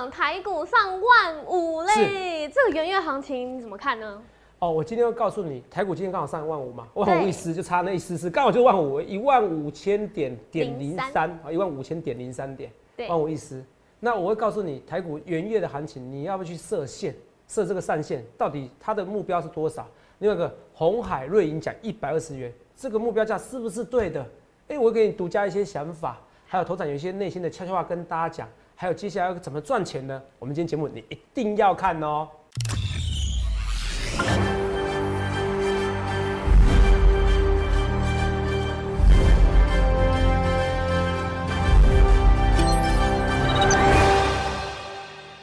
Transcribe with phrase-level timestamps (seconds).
[0.00, 4.22] 长，台股上万五嘞，这个元月行情你怎么看呢？
[4.58, 13.62] 哦，我今天要告诉你，台股今天刚好上万五嘛，万五对一丝就差那一丝丝，刚好就万五，一万五千点点零三，啊，一万五千点零三点，对万五一丝。
[13.98, 17.14] 那我会告诉你，台股元月的行情，你要不要去设线，
[17.46, 19.86] 设这个上限，到底它的目标是多少？
[20.20, 24.26] 另外一个红海瑞银奖一百二十元，这个目标价是不是对的？
[24.68, 28.48] 哎、我会给你独家一些想法，还有头场有一些内心的悄悄话跟大家讲，
[28.80, 30.22] 还有接下来要怎么赚钱呢？
[30.38, 32.26] 我们今天节目你一定要看哦。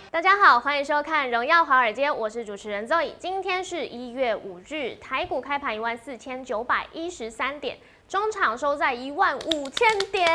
[0.09, 3.11] 大家好，欢迎收看《荣耀华尔街》，我是主持人 Zoe。
[3.19, 7.77] 今天是一月五日，台股开盘一万四千九百一十三点，
[8.07, 10.25] 中场收在一万五千点。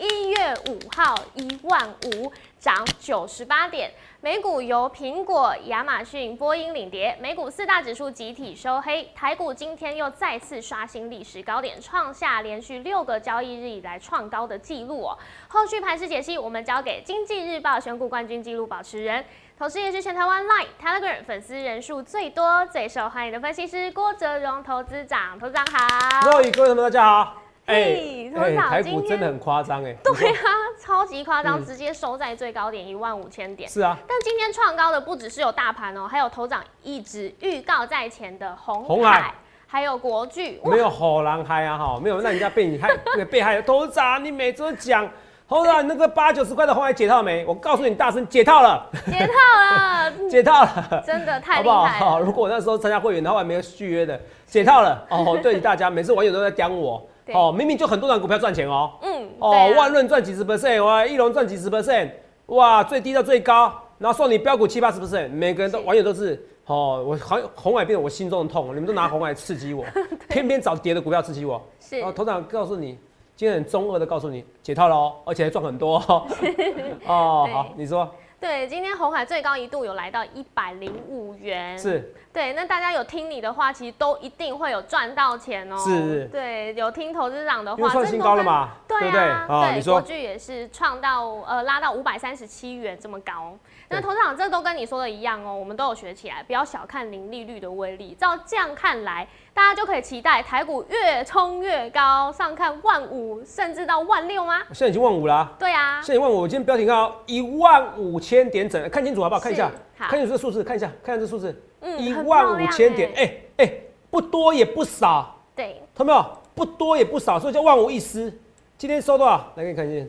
[0.00, 3.88] 一月五号一万五，涨九十八点。
[4.20, 9.08] 美股由苹果、亚马逊、波音领跌，美股四大指数集体收黑。
[9.14, 15.16] 台股今天又再次刷新历史高点，创下连续六个交易日以来创高的纪录哦。
[15.46, 19.24] 后续盘势解析，我们交给经济日报选股冠军纪录保持人，
[19.56, 25.38] 同时也是全台湾 Line、Telegram 粉丝人数最多、最受欢迎的分析师郭哲荣投资长。
[25.38, 26.28] 投资长好。
[26.28, 27.40] 各位各位同学们，大家好。
[27.64, 29.94] 嘿董事长台今天股真的很夸张哎。
[30.02, 33.70] 对啊，超级夸张，嗯直接收在最高点一万五千点。
[33.70, 39.34] 是啊，但今天创高的不只是有大盘哦，还有头长一直预告在前的红红海，海
[39.68, 40.58] 还有国巨。
[40.64, 43.62] 哇没有好狼嗨啊哈，没有让人家被你害，那 个被害。
[43.62, 45.08] 头长，你每周讲，
[45.46, 47.44] 头长那个八九十块的红海解套没？
[47.46, 51.02] 我告诉你，大声解套了，解套了，解套了。
[51.06, 52.10] 真的太厉害好不好？
[52.12, 52.24] 好，了。
[52.24, 55.38] 如果我那时候参加会员的话，还没有续约的，解套了哦。
[55.42, 62.10] 对大家，每次网友都在讲我哦，明明就很多档股票赚钱哦，嗯，哦，万润赚几十 percent，哇，翼龙赚几十 percent，
[62.46, 69.84] 哇，最低到最高，然后送你标股七八十 percent，每个人都是网友都是哦，我红红海变成我心中的痛，你们都拿红海刺激我，
[70.28, 71.62] 偏偏找跌的股票刺激我。
[71.80, 72.98] 是然后头长告诉你，
[73.36, 76.26] 今天很中二的告诉你解套了哦，而且还赚很多哦。
[77.06, 78.08] 哦，好，你说
[78.40, 85.76] 对，今天红海最高一度有来到一百零五元，是对，那大家有听你的话，其实都一定会有赚到钱哦。
[85.78, 88.70] 是是对，有听投资长的话，创新高了嘛？
[88.86, 89.82] 对啊对？
[89.82, 93.56] 国巨也是创到呃拉到五百三十七元这么高。
[93.88, 98.14] 那对投资长这都跟你说的一样哦，我们都有学起来，不要小看零利率的威力。
[98.18, 104.60] 照这样看来，大家就可以期待台股越冲越高，上看万五甚至到万六吗？
[104.68, 109.40] 现在已经万五啦、对啊，现在万五，我今天标题看到一万五千点整，看清楚好不好？
[109.40, 113.24] 看一下看清楚这个数字，看一下，看一下这数字，嗯一万五千点，欸
[113.58, 113.72] 哎、哎、
[114.10, 116.38] 不多也不少，对，看到没有？
[116.54, 118.32] 不多也不少，所以叫万无一失。
[118.78, 119.52] 今天收多少？
[119.56, 120.06] 来给你看一下，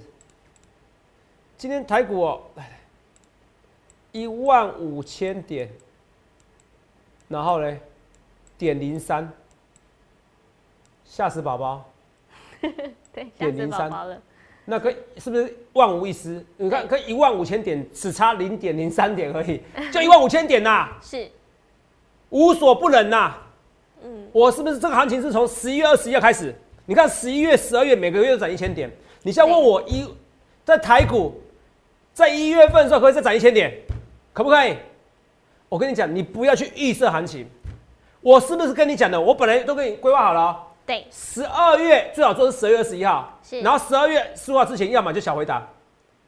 [1.58, 2.69] 今天台股哦，来
[4.16, 5.70] 一万五千点，
[7.28, 7.78] 然后呢，
[8.58, 9.30] 点零三，
[11.03, 11.84] 吓死宝宝。
[13.12, 14.22] 对，点零三宝宝了。
[14.64, 16.42] 那跟是不是万无一失？
[16.56, 19.62] 你看，跟一万五千点只差零点零三点而已，
[19.92, 21.30] 就一万五千点呐、是，
[22.30, 23.36] 无所不能呐、
[24.02, 26.56] 嗯，我是不是这个行情是从十一月二十一号开始？
[26.86, 28.90] 你看十一月、十二月每个月都涨一千点，
[29.24, 30.08] 你现在问我一
[30.64, 31.38] 在台股
[32.14, 33.78] 在一月份的时候可以再涨一千点？
[34.35, 34.75] 可不可以？
[35.69, 37.50] 我跟你讲，你不要去预设行情。
[38.19, 39.19] 我是不是跟你讲的？
[39.19, 45.66] 我本来都跟你规划好了哦、对，十二月最好做是十二月二十一号，是然后十二月十五号之前，要么就小回档，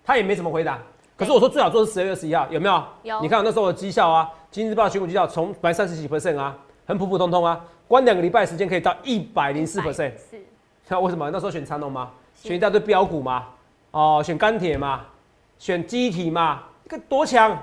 [0.06, 0.80] 他也没怎么回档。
[1.18, 2.84] 可是我说最好做是十二月二十一号，有没有？
[3.04, 10.14] 有你看我那时候的绩效啊，《经济日报》选股绩效从本来三十几 percent 啊，很普普通通啊，关两个礼拜的时间可以到一百零四 percent。
[10.30, 10.42] 是，
[10.88, 13.48] 那为什么那时候选长隆嘛，是选一大堆标股嘛，
[13.92, 15.02] 哦，选钢铁嘛，
[15.60, 17.58] 选机体嘛，这个多强！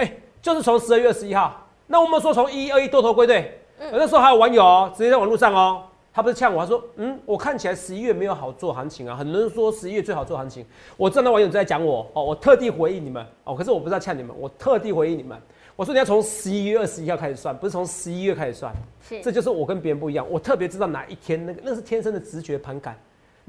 [0.00, 1.66] 哎、就是从十二月二十一号。
[1.86, 10.64] 那我们说从一二一多头归队，嗯那时候还有网友哦，直接在网络上哦，他不是呛我，他说，嗯，我看起来十一月没有好做行情啊，很多人说十一月最好做行情，
[10.96, 15.36] 我真的网友在讲我哦，我特地回应你们哦，可是我不是要呛你们，我特地回应你们，
[15.76, 18.72] 我说你要从十一月二十一号开始算，不是从十一月开始算。
[19.06, 22.96] 是，这就是我跟别人不一样，我特别知道哪一天那个那是天生的直觉盘感。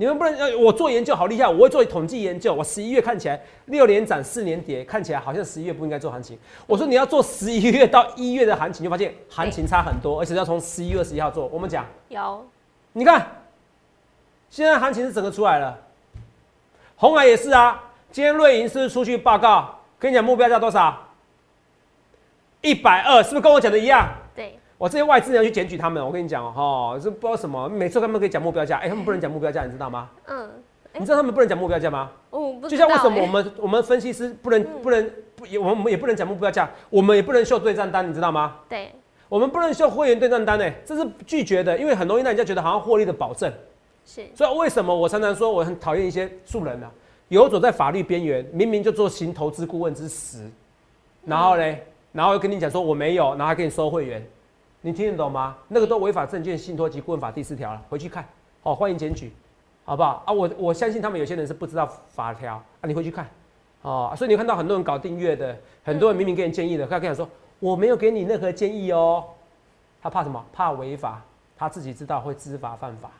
[0.01, 2.51] 你们不能，要，我做研究好厉害，我会做统计研究。
[2.51, 6.35] 我十一月看起来六连涨四连跌，看起来好像十一月不应该做行情。
[6.65, 11.45] 我说你要做十一月到一月的行情，就发现行情差很多，而且要从十一月二十一号做。
[11.53, 12.43] 我们讲，有，
[12.93, 13.27] 你看，
[14.49, 15.77] 现在行情是整个出来了，
[16.95, 17.83] 红海也是啊。
[18.11, 20.97] 今天瑞银是不是出去报告，跟你讲目标价多少？
[22.61, 24.09] 一百二，是不是跟我讲的一样？
[24.81, 30.09] 对，我这些外资人要去检举他们，我跟你讲哦，哈，这不知道什么，每次他们可以讲目标价，哎、他们不能讲目标价，你知道吗？
[30.25, 30.49] 嗯，
[30.93, 32.09] 你知道他们不能讲目标价吗？
[32.31, 38.55] 哦，不就像为什么我们我们分析师不能不能不也我们也不能讲目标价，我们也不能秀对账单，你知道吗？
[38.63, 38.91] 哎对，
[39.29, 43.51] 我们不能秀会员对账单呢，这是拒绝的，因为很容易让人家觉得好像获利的保证。
[44.03, 46.89] 是所以为什么我常常说我很讨厌一些素人啊，
[47.27, 50.49] 游走在法律边缘，明明就做行投资顾问之实，
[51.23, 54.25] 然后嘞，然后又跟你讲说我没有，然后还给你收会员，
[54.83, 55.55] 你听得懂吗？
[55.67, 58.25] 那个都违法证券信托及顾问法第四条了，回去看，
[58.63, 59.31] 好、欢迎检举，
[59.85, 60.33] 好不好啊？
[60.33, 63.27] 我我相信他们有些人是不知道法条啊，你回去看，
[63.83, 67.29] 哦，所以你看到很多人搞订阅的，很多人明明给你建议的，他跟你说
[67.59, 69.23] 我没有给你任何建议哦，
[70.01, 70.43] 他怕什么？
[70.51, 71.21] 怕违法，
[71.55, 73.11] 他自己知道会知法犯法。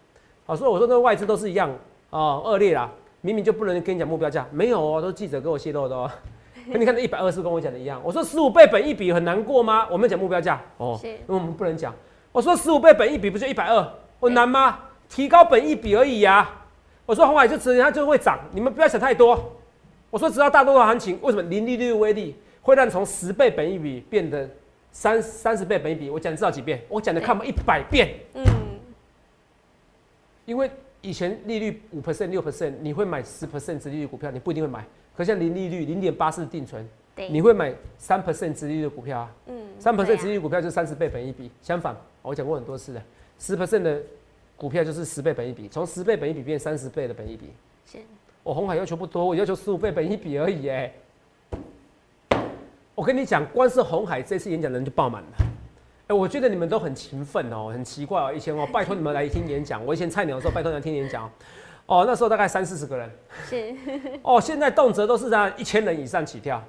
[0.47, 1.69] 好，所以我说那外资都是一样
[2.09, 2.89] 哦，恶劣啦，
[3.21, 6.09] 明明就不能跟你讲目标价，没有哦，都是记者给我泄露的哦。
[6.71, 9.87] 跟 你看那一百二十跟我讲的一样，我说十五倍本一比很难过吗？
[9.89, 11.93] 我们讲目标价哦，是那我们不能讲。
[12.31, 13.93] 我说十五倍本一比不就一百二？
[14.19, 14.79] 我难吗？
[15.09, 16.49] 提高本一比而已呀、
[17.05, 19.51] 我说红海就只它就会涨，你们不要想太多。
[20.09, 24.49] 我说只要大多头行情，为什么零利率的威力会让从十倍本一比变得
[24.91, 26.09] 三三十倍本一比？
[26.09, 26.81] 我讲知道几遍？
[26.87, 28.09] 我讲的看不一百遍。
[28.33, 28.45] 嗯，
[30.45, 30.71] 因为
[31.01, 34.85] 以前利率五 percent 六 percent，你会买十 percent 殖利率股票，你不一定会买。
[35.15, 36.87] 可像零利率零点八四定存，
[37.29, 39.31] 你会买三 percent 殖利率的股票啊？
[39.47, 41.49] 嗯三 percent 对啊殖利率股票就是三十倍本一比。
[41.61, 43.03] 相反，我讲过很多次了，
[43.39, 44.01] 十 percent 的
[44.55, 47.51] 股票就是十倍本一比，从十倍本一比变三十倍的本一比。
[47.85, 47.97] 是
[48.43, 50.91] 我红海要求不多，我要求十五倍本一比而已哎。
[52.93, 55.29] 我跟你讲，光是红海这次演讲人就爆满了。
[56.07, 58.33] 哎、我觉得你们都很勤奋哦，很奇怪哦。
[58.33, 61.29] 以前哦， 拜托你们来听演讲，我以前菜鸟的时候拜托你们听演讲，哦，
[62.07, 63.09] 那时候大概三四十个人，
[63.49, 63.75] 是，
[64.23, 66.63] 哦，现在动辄都是这样一千人以上起跳。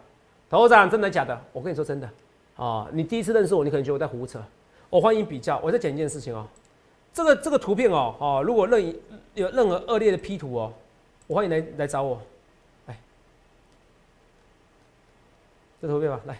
[0.50, 1.40] 头长，真的假的？
[1.52, 2.08] 我跟你说真的，
[2.56, 4.38] 哦，你第一次认识我，你可能觉得我在胡扯。
[4.90, 6.46] 我欢迎比较，我再讲一件事情哦，
[7.14, 9.00] 这个这个图片哦，哦，如果任意
[9.34, 10.72] 有任何恶劣的 P 图哦，
[11.26, 12.20] 我欢迎来来找我，
[12.86, 12.98] 来，
[15.80, 16.38] 这图片吧，来，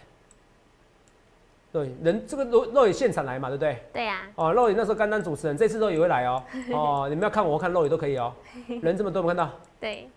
[1.73, 3.83] 对，人这个肉肉也现场来嘛，对不对？
[3.91, 8.31] 对呀，哦，肉眼那时候刚当主持人，这次肉也会来哦， 哦，你们要看我看肉眼都可以哦，
[8.83, 9.51] 人这么多，有没有看到？
[9.79, 10.07] 对，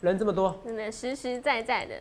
[0.00, 1.94] 人这么多，真的实实在在的。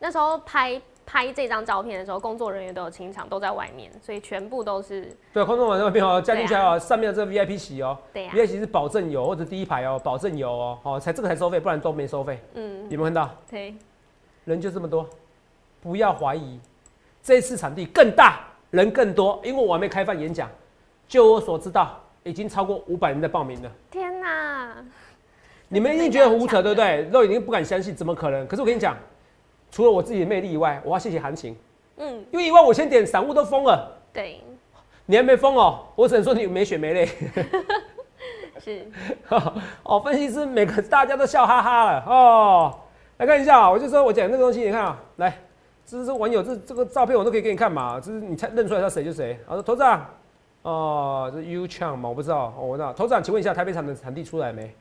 [0.00, 7.96] 那时候拍拍这张照片的时候，工作人员都有清场，都在外面，所以全部都是对，空中网那边哦，加进去哦，上面的这个 VIP 席哦。
[8.12, 12.40] 对呀、，VIP 席是保证有或者第一排哦，保证有哦，哦，才这个才收费，不然都没收费。
[12.54, 13.30] 嗯，有没有看到？
[13.48, 13.76] 对，
[14.44, 15.08] 人就这么多，
[15.80, 16.58] 不要怀疑，
[17.22, 18.40] 这次场地更大，
[18.70, 20.50] 人更多，因为我还没开放演讲，
[21.06, 23.70] 就我所知道，已经超过五百人在报名了。
[23.90, 24.74] 天哪，
[25.68, 27.04] 你们一定觉得胡扯，对不对？
[27.04, 28.46] 都已经不敢相信，怎么可能？
[28.46, 28.96] 可是我跟你讲，
[29.70, 31.56] 除了我自己的魅力以外，我要谢谢行情，
[31.96, 34.40] 嗯，因为一万五千点散户都疯了，对，
[35.06, 37.08] 你还没疯哦，我只能说你没血没泪。
[38.58, 38.86] 是，
[39.82, 42.78] 哦，分析师每个大家都笑哈哈了哦。
[43.18, 45.36] 来看一下啊，我就说我讲这个东西，你看啊，来，
[45.84, 49.38] 这是网友这这个照片我都可以给你看嘛，这是你猜认出来他谁就谁。
[49.46, 50.06] 他说头长，
[50.62, 52.92] 哦，这 U Chang 嘛，我不知道，哦，我知道。
[52.92, 54.74] 头长，请问一下台北场的场地出来没？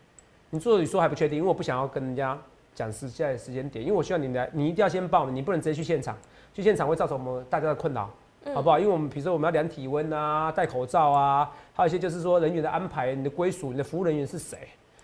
[0.50, 2.38] 你助理说还不确定，因为我不想要跟人家
[2.74, 6.16] 讲实在的时间点，因为我希望你来，你一定要先报，你不能直接去现场，
[6.54, 8.10] 去现场会造成我们大家的困扰。
[8.44, 8.80] 嗯好不好？
[8.80, 14.58] 因为我们比如说我们要量体温啊，戴口罩啊，还有一些就是说人员的安排，你的归属，你的服务人员是谁？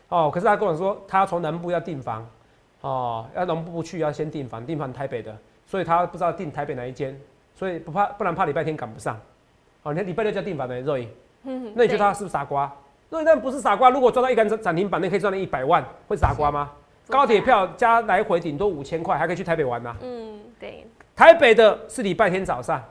[0.09, 2.27] 哦，可是他跟我说，他要从南部要订房，
[2.81, 5.37] 哦，要南部去要先订房，订房台北的，
[5.67, 7.15] 所以他不知道订台北哪一间，
[7.53, 9.19] 所以不怕，不然怕礼拜天赶不上。
[9.83, 11.09] 哦，你看礼拜六就要订房的肉影，
[11.43, 12.73] 嗯那你觉得他是不是傻瓜？
[13.09, 16.71] 肉影但不是傻瓜，如果赚到一根涨停板，那可以赚到一百万，会傻瓜吗？
[17.09, 22.83] 高铁票加来回顶多五千块，还可以去台北玩呐、嗯，对，台北的是礼拜天早上，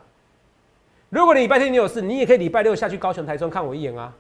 [1.11, 4.13] 如果你礼拜天你有事，你也可以礼拜六下去高雄、台中看我一眼啊。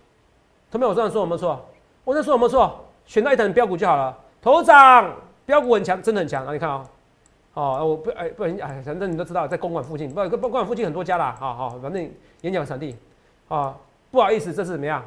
[0.70, 1.64] 同学们，我这样说有没有错？
[2.04, 2.84] 我这样说有没有错？
[3.06, 4.16] 选到一档标股就好了。
[4.42, 5.14] 头涨
[5.46, 6.52] 标股很强，真的很强啊！
[6.52, 6.86] 你看啊、哦，
[7.62, 12.10] 我不哎不然哎，反正你都知道，在公馆附近，不公馆附近很多家啦，好好，反正
[12.42, 12.94] 演讲场地
[13.48, 13.74] 啊，
[14.10, 15.02] 不好意思，这次怎么样？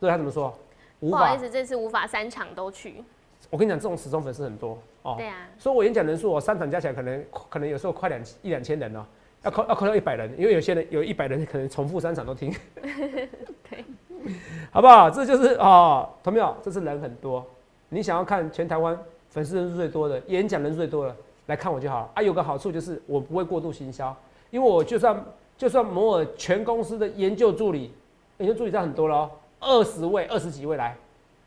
[0.00, 0.52] 对他怎么说？
[1.00, 1.38] 不好意。
[1.38, 3.02] 思，这次无法三场都去。
[3.50, 5.14] 我跟你讲，这种死忠粉丝很多哦。
[5.16, 9.04] 对啊，所以我演讲人数我，三场加起来可能可能有时候快两一两千人哦，
[9.44, 13.84] 要扣要扣到一百人，因为有些人有一百人可能重复三场都听， 对，
[14.72, 15.08] 好不好？
[15.08, 16.56] 这就是哦，同没有？
[16.62, 17.46] 这次人很多，
[17.88, 18.98] 你想要看全台湾
[19.30, 21.16] 粉丝人数最多的，演讲人数最多的，
[21.48, 22.22] 来看我就好了啊。
[22.22, 24.16] 有个好处就是我不会过度行销，
[24.50, 25.24] 因为我就算
[25.58, 27.92] 就算摩尔全公司的研究助理，
[28.38, 30.96] 研究助理这样很多了哦，二十位二十几位来，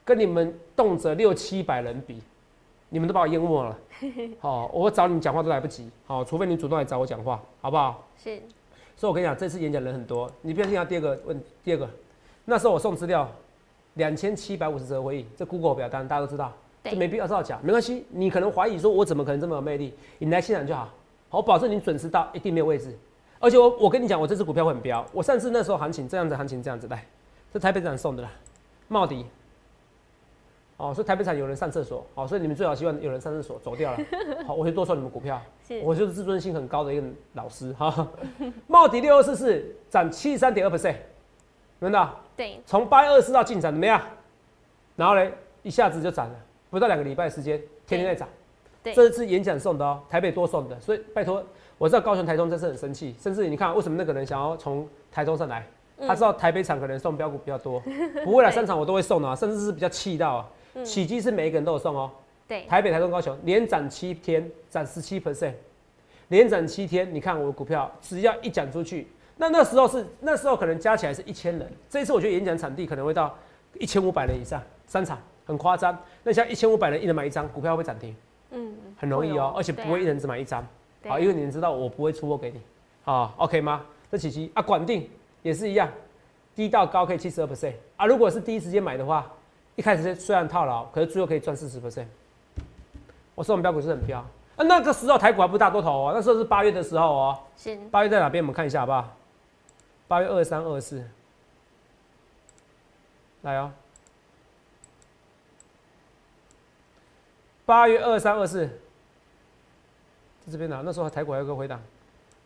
[0.03, 2.22] 跟你们动辄六七百人比，
[2.89, 3.77] 你们都把我淹没了。
[4.41, 8.03] 好、我找你们讲话都来不及，好、除非你主动来找我讲话，好不好？
[8.17, 8.41] 是，
[8.98, 11.88] 所以我跟你讲，这次演讲人很多，你不要听到第二个问，第二个，
[12.43, 13.29] 那时候我送资料，
[13.93, 16.51] 两千七百五十则会议，这 Google 表单大家都知道，
[16.84, 18.06] 对这没必要造假，没关系。
[18.10, 19.94] 你可能怀疑说，我怎么可能这么有魅力？
[20.20, 20.90] 你来现场就好，
[21.30, 22.98] 好，我保证你准时到，一定没有位置。
[23.40, 25.06] 而且我我跟你讲，我这只股票会很飙。
[25.12, 27.06] 我上次那时候行情这样子，行情这样子来，
[27.54, 28.32] 这台北展送的啦，
[28.88, 29.26] 茂迪。
[30.78, 33.98] 哦，所以台北场有人上厕所，哦，所以你们最好希望有人上厕所走掉了，
[34.48, 35.40] 好，我就多送你们股票。
[35.68, 38.08] 是我就是自尊心很高的一个老师哈。
[38.66, 40.96] 茂迪六二四四涨七十三点二 percent，
[41.80, 42.20] 看到？
[42.36, 44.02] 对，从八月二十四到进展怎么样？
[44.96, 46.36] 然后嘞，一下子就涨了，
[46.72, 48.28] 不到两个礼拜时间，天天在涨。
[48.82, 48.96] 对。
[48.96, 51.44] 这次演讲送的哦，台北多送的，所以拜托，
[51.78, 55.68] 我知道高雄、台中真是很生气，甚至你看为什么那个人想要从台中上来，
[56.00, 57.80] 他知道台北场可能送标股比较多，
[58.24, 60.50] 不会来对三场我都会送的啊，甚至是比较气到啊。
[60.86, 62.10] 起基是每一个人都有送哦，
[62.48, 65.51] 对，台北、台中、高雄连涨七天，涨十七 percent，
[66.30, 73.38] 连涨七天，你看我的股票只要一讲出去，那那时候是那时候可能加起来是一千人，这一次我觉得演讲场地可能会到
[73.78, 75.98] 一千五百人以上，三场很夸张。
[76.24, 78.15] 那像一千五百人一人买一张，股票会涨停？
[78.51, 80.65] 嗯，很容易会哦，而且不会一人只买一张，
[81.08, 82.60] 好，因为你们知道我不会出货给你，
[83.03, 83.86] 好，OK 吗？
[84.12, 85.10] 这起基啊，管定
[85.41, 85.89] 也是一样，
[86.53, 89.25] 低到高可以七十二 percent 啊，如果是第一时间买的话，
[89.77, 92.08] 一开始虽然套牢，可是最后可以赚四十 percent。
[93.36, 98.43] 我说我们标股是很标，啊，那个时候台股还不大多头哦，那时候是八月的时候哦，是，八月在哪边？
[98.43, 99.08] 我们看一下好不好？
[100.10, 101.01] 八月二三、二四，
[103.43, 103.72] 来哦。
[107.65, 108.65] 八月二三、二四，
[110.46, 110.82] 在这边呢。
[110.84, 111.80] 那时候台股还有个回档，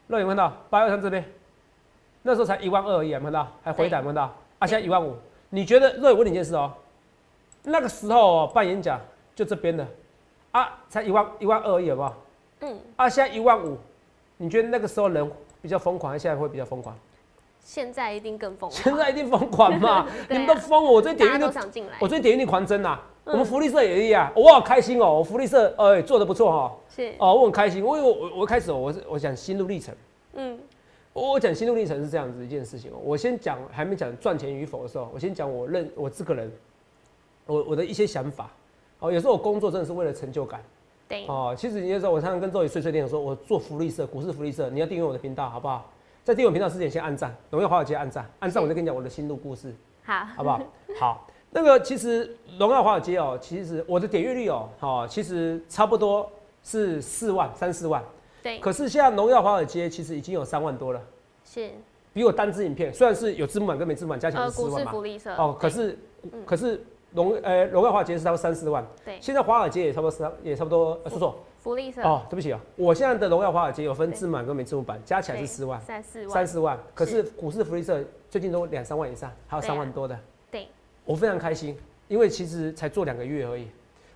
[0.08, 1.24] 肉眼看到八月二三这边，
[2.22, 3.52] 那时候才一万二而已，有没有看到？
[3.64, 4.24] 还回档，有看到？
[4.60, 5.16] 啊，现在一万五。
[5.50, 6.72] 你觉得肉眼问你一件事哦，
[7.64, 9.00] 那个时候哦办演讲
[9.34, 9.88] 就这边的，
[10.52, 12.14] 啊，才一万一万二而已，好不好？
[12.62, 13.78] 嗯，啊，现在一万五，
[14.38, 15.32] 你觉得那个时候人
[15.62, 16.98] 比较疯狂，还是现在会比较疯狂？
[17.62, 19.90] 现在一定更疯狂，现在一定疯狂嘛！
[19.90, 29.94] 啊 你们都疯我，我最近大家点阅率，都想进来我，最点阅率狂增呐、嗯我们福利社也一样，我好开心哦、我福利社哎、做的不错哈、是，哦，我很开心，因为我我开始哦我是我讲心路历程，
[30.34, 30.60] 嗯，
[31.12, 36.52] 我我讲心路历程是这样子一件事情哦、我先讲还没讲赚钱与否的时候，我先讲我认我这个人，
[37.48, 38.50] 我我的一些想法。
[39.00, 40.62] 哦，有时候我工作真的是为了成就感。
[41.08, 45.92] 对，哦，其实你就知道，我常常跟周宇碎碎念说，我做福利社，股市福利社，你要订阅我的频道，好不好？
[46.24, 50.62] 在订阅我频道之前，先按赞，荣耀华尔街按赞，按赞我就跟你讲我的心路故事，好，好不好？
[50.98, 56.30] 好，那个其实荣耀华尔街哦，其实我的点阅率哦，哦，其实差不多
[56.62, 58.04] 是四万三四万，
[58.44, 61.02] 对，可是现在荣耀华尔街其实已经有三万多了，
[61.46, 61.72] 是，
[62.12, 65.72] 比我单支影片虽然是有字幕版跟没字幕版加起来呃，是四万嘛，股市福利社，哦，可对。
[65.72, 65.98] 是
[66.46, 66.84] 可是
[67.14, 71.40] 荣呃荣耀华尔街是差不多三四万，对，现在华尔街也差不多三也差不多，呃说错。
[71.60, 76.78] 福利社，哦，对不起啊，我现在的荣耀华尔街有分对字满跟没字幕版，加起来是对四万、三四万，三四万。
[76.94, 80.20] 可是股市福利社最近都两三万以上，还有三万多的。
[81.06, 83.68] 对，我非常开心，因为其实才做两个月而已，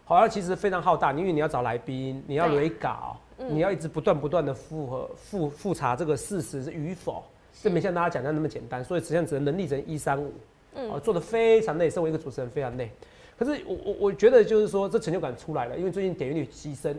[0.06, 2.56] 好像其实非常浩大，因为你要找来宾，你要对。
[2.56, 3.48] 蕊稿，嗯。
[3.56, 7.24] 你要一直不断不断的复核复复查这个事实是与否，
[7.62, 10.34] 这没像大家讲的那么简单，所以实际上只能能力只能一三五，
[10.76, 10.90] 嗯。
[10.92, 12.92] 哦，做的非常累，身为一个主持人非常累。
[13.38, 16.94] 可是我我我觉得就是说这成就感出来了，因为最近点阅率提升，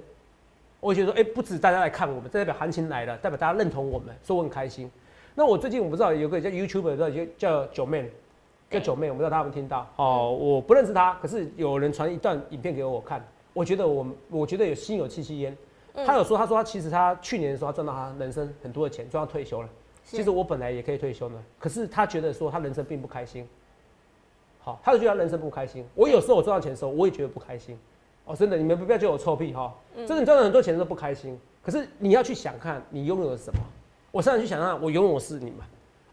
[0.80, 4.90] 我觉得说，哎、不止大家来看我们，这代表行情来了，代表大家认同我们，所以我很开心。
[5.34, 8.10] 那我最近我不知道有个叫 YouTuber 叫叫九妹，
[8.70, 13.22] 叫九妹，我不知道大家有没有听到哦，我不认识她，可是有人传一段影片给我看，
[13.52, 15.52] 我觉得我我觉得有心有戚戚焉。
[15.52, 19.68] 嗯他有说，他说他其实他去年的时候他赚到他人生很多的钱，赚到退休了。
[20.04, 23.46] 其实我本来也可以退休呢，可是他觉得说他人生并不开心。
[24.60, 25.84] 好，他就觉得他人生不开心。
[25.96, 27.76] 我有时候我赚到钱的时候，我也觉得不开心。
[28.24, 29.74] 哦，真的，你们不要觉得我臭屁哈。
[29.96, 33.58] 嗯真的，你赚了很多钱的时候不开心，可是你要去想看你拥有了什么。
[34.12, 35.58] 我常常去想看，我拥有的是你们。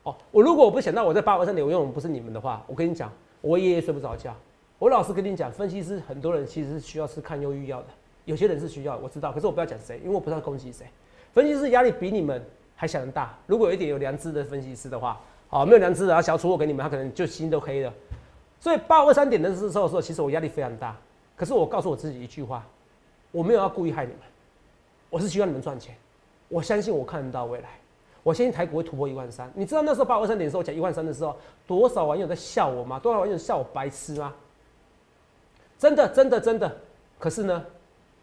[0.07, 3.11] 哦，我如果我不想到我在八二三点我拥有的不是你们的话，我跟你讲，
[3.41, 4.33] 我夜夜睡不着觉。
[4.79, 7.87] 我老实跟你讲，分析师很多人其实是需要吃抗忧郁药的，
[8.23, 10.87] 有些人是需要，我知道，可是我不要讲谁，因为我不知道攻击谁。
[11.33, 12.41] 分析师压力比你们
[12.73, 13.37] 还想得大。
[13.47, 17.93] 如果有一点有良知的分析师的话，好，没有良知的，他想要出货给你们，他可能就心都黑了。
[18.61, 20.95] 所以八二三点的时候的时候，其实我压力非常大。
[21.35, 22.65] 可是我告诉我自己一句话，
[23.31, 24.21] 我没有要故意害你们，
[25.09, 25.93] 我是希望你们赚钱。
[26.47, 27.69] 我相信我看得到未来，
[28.23, 29.51] 我相信台股会突破一万三。
[29.55, 32.99] 你知道那时候八二三点的时候讲一万三的时候，多少网友在笑我吗？
[32.99, 34.33] 多少网友笑我白痴吗？
[35.79, 36.75] 真的，真的，真的。
[37.19, 37.65] 可是呢，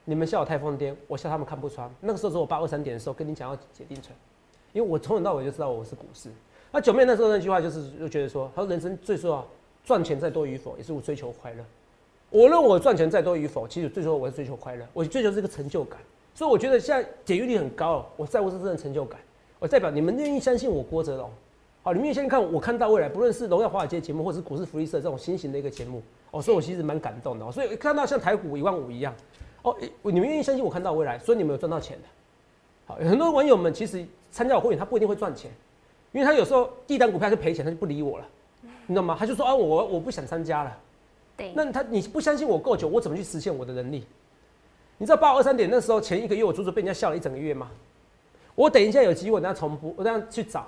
[0.04, 1.90] 你们笑我太疯癫，我笑他们看不穿。
[2.00, 4.14] 那个时候是我八二三点的时候跟你讲要解定存，
[4.72, 6.28] 因为我从头到尾就知道我是股市。
[6.70, 9.46] 那九妹那时候那句话就是就觉得说，他说人生最重要
[9.84, 11.64] 赚钱再多与否，也是我追求快乐。
[12.30, 16.00] 我认为我赚钱再多与否，其实最终我是追求快乐，我追求这个成就感。
[16.34, 19.20] 所以我觉得现在点阅率很高，我在乎是这种成就感。
[19.64, 21.30] 我代表你们愿意相信我郭哲龙，
[21.82, 26.02] 好，你们先看我看到未来，不论是荣耀华尔街节目，或是股市福利社这种新型的一个节目，
[26.32, 27.50] 哦，所以我其实蛮感动的。
[27.50, 29.14] 所以看到像台股一万五一样，
[29.62, 32.08] 哦，你们愿意相信我看到未来，所以你们有赚到钱的。
[32.84, 35.50] 好，很多网友们其实参加我会员，他不一定会赚钱，
[36.12, 38.26] 因为他有时候第一单股票就赔钱，他就不理我了，
[38.86, 39.16] 你知道吗？
[39.18, 40.78] 他就说啊，我我不想参加了。
[41.38, 44.04] 对，那他你不相信我够久，我怎么去实现我的能力？
[44.98, 47.70] 你知道八五二三点那时候前一个月我足足被人家笑了一整个月吗？
[48.54, 50.66] 我等一下有机会，我等下重播，我等下去找，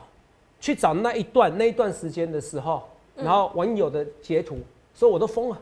[0.60, 2.82] 去找那一段那一段时间的时候，
[3.14, 4.58] 然后网友的截图，
[4.94, 5.58] 所以我都疯了。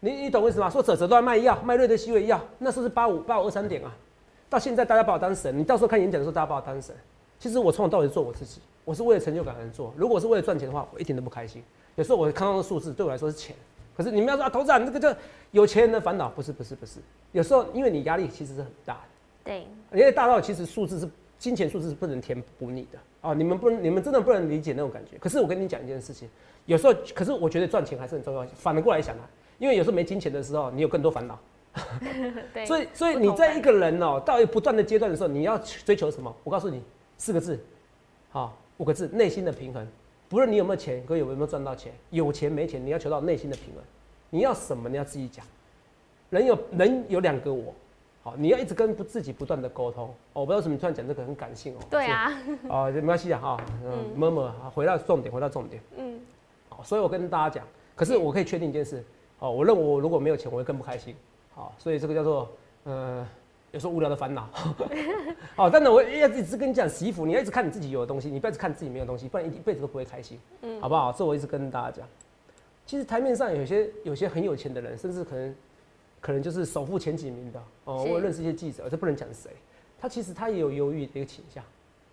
[0.00, 0.70] 你你懂为什么？
[0.70, 3.92] 说泽泽都在卖药，卖瑞德西韦药，那是不是八五八五二三点啊。
[4.48, 6.94] 到现在大家把我当神，你到时候看演讲的时候，大家把我当神。
[7.38, 9.92] 其实我从头到尾做我自己，我是为了成就感而做。
[9.96, 11.62] 如果是为了赚钱的话，我一点都不开心。
[11.96, 13.54] 有时候我看到的数字对我来说是钱。
[13.96, 15.18] 可是你们要说啊，投资人这个叫
[15.50, 17.00] 有钱人的烦恼，不是不是不是。
[17.32, 19.00] 有时候因为你压力其实是很大的，
[19.44, 21.08] 对，因为大到其实数字是
[21.38, 25.16] 金钱数字是不能填补你的啊，你们不能，你们真的不能理解那种感觉。
[25.18, 26.28] 可是我跟你讲一件事情，
[26.66, 28.44] 有时候可是我觉得赚钱还是很重要。
[28.54, 29.28] 反过来想啊，
[29.58, 31.38] 因为有时候没金钱的时候，你有更多烦恼。
[32.52, 36.34] 对，所以所以你在一个人哦，到不断的阶段的时候，你要追求什么？
[36.42, 36.82] 我告诉你
[37.18, 37.58] 四个字，
[38.30, 39.86] 好，五个字，内心的平衡。
[40.28, 43.82] 不论你有没有钱，哥有没有赚到钱，有钱没钱，你要求到内心的平衡。
[44.30, 44.88] 你要什么？
[44.88, 45.44] 你要自己讲。
[46.30, 47.72] 人有人有两个我，
[48.22, 50.06] 好，你要一直跟不自己不断的沟通。
[50.32, 51.78] 哦，我不知道什么突然讲这个很感性哦。
[51.88, 52.32] 对啊。
[52.68, 55.80] 哦，没关系啊，哈，嗯，默默回到重点，回到重点。
[55.96, 56.20] 嗯。
[56.68, 59.04] 好，所以我跟大家讲，可是我可以确定一件事，
[59.38, 61.14] 哦，我认为我如果没有钱，我会更不开心。
[61.54, 62.48] 好，所以这个叫做，
[62.84, 63.26] 呃，
[63.70, 64.48] 有时候无聊的烦恼。
[65.54, 70.38] 好，但是我要一直跟你讲，洗衣服你要一直看你自己有的东西，你不要看自己没有东西，不然一辈子都不会开心。
[70.62, 70.80] 嗯。
[70.80, 71.12] 好不好？
[71.12, 72.08] 这我一直跟大家讲。
[72.84, 75.54] 其实台面上有些有些很有钱的人，甚至可能
[76.20, 78.04] 可能就是首富前几名的哦。
[78.04, 79.50] 我认识一些记者，这不能讲谁，
[79.98, 81.62] 他其实他也有忧郁的一个倾向，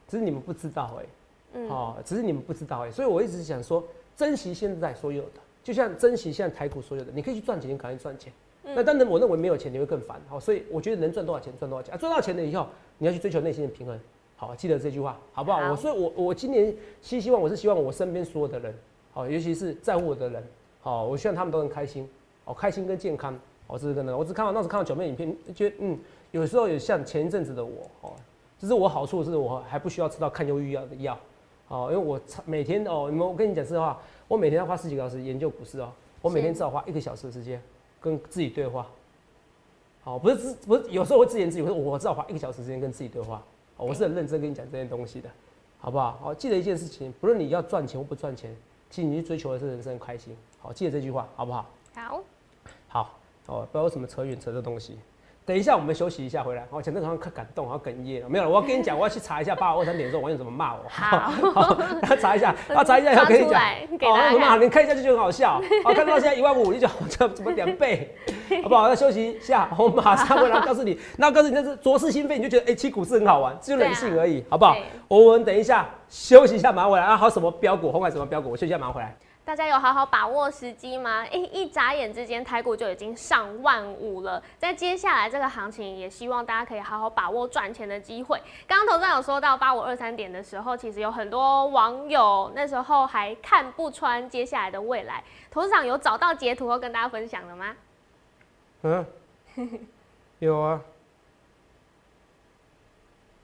[0.07, 1.05] 只是你们不知道哎。
[1.53, 1.69] 嗯。
[1.69, 3.83] 哦，只是你们不知道哎，所以我一直想说，
[4.15, 8.31] 珍惜现在所有的，就像珍惜现在台股所有的，你可以去赚钱，你赶紧赚钱。
[8.63, 10.19] 那当然，我认为没有钱你会更烦。
[10.27, 13.99] 好，所以我觉得能赚多少钱赚多少钱啊，赚到钱了以后，你要去追求内心的平衡。
[14.35, 15.71] 好，记得这句话好不好？
[15.71, 18.75] 我所以，我我今年希希望我是希望我身边所有的人，
[19.13, 20.43] 好，尤其是在乎我的人。
[20.81, 22.09] 好，我希望他们都能开心，
[22.43, 24.15] 哦，开心跟健康，哦，这是真的。
[24.15, 25.97] 我只看到那时看到九妹影片，觉得嗯，
[26.31, 28.13] 有时候也像前一阵子的我，哦，
[28.59, 31.17] 这是我好处是我还不需要吃到抗忧郁药的药，
[31.67, 37.61] 哦，因为我每天哦，你们我跟你讲实话，我每天要花十几个小时研究股市哦，我每天至少花一个小时的时间
[37.99, 38.85] 跟自己对话，
[40.03, 43.41] 好，不是自不是有时候会自言自语，我说我至少花一个小时时间跟自己对话，
[43.77, 45.29] 我是很认真跟你讲这些东西的，
[45.79, 46.19] 好不好？
[46.21, 48.55] 好，记得一件事情，不论你要赚钱或不赚钱。
[48.87, 51.65] 其实你去追求的是人生开心，好，记得这句话，好不好？
[51.95, 52.23] 好，
[52.87, 54.97] 好，哦，不知道为什么扯远扯这东西。
[55.47, 56.65] 等一下，我们休息一下，回来。
[56.71, 58.27] 我讲那个好像可感动，好哽咽了。
[58.27, 60.79] 没有了，我要跟你讲，我要去查一下八二三点钟网友怎么骂我。
[60.89, 61.19] 好，
[61.53, 61.75] 好，
[62.19, 63.61] 查一下， 要查一下，要跟你讲。
[64.09, 65.61] 哦，很好，你看一下就觉得很好笑。
[65.83, 68.15] 好，看到现在一万五，你就这怎么两倍？
[68.63, 68.89] 好不好？
[68.89, 70.99] 要休息一下，我马上回来告诉你。
[71.17, 74.75] 那告诉你，那是浊世心扉，你就觉得哎，期股市很好玩，只有人性而已，好不好？
[75.07, 77.03] 我们等一下休息一下，马上回来。
[77.03, 77.91] 啊，好，什么标股？
[77.91, 78.49] 红海什么标股？
[78.49, 79.15] 我休息一下，马上回来。
[79.45, 81.23] 大家有好好把握时机吗？
[81.31, 84.41] 哎，一眨眼之间，台股就已经上万五了。
[84.57, 88.41] 在接下来这个行情，也希望大家可以好好把握赚钱的机会。
[88.67, 95.23] 刚刚投资有说到八五二三点的时候，其实有很多网友那时候还看不穿接下来的未来。
[95.51, 97.75] 投资长有找到截图后跟大家分享了吗？
[98.81, 99.05] 嗯，
[100.39, 100.81] 有啊。